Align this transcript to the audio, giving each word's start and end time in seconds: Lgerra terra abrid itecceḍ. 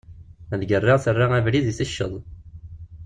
Lgerra 0.61 0.95
terra 1.03 1.25
abrid 1.37 1.65
itecceḍ. 1.71 2.13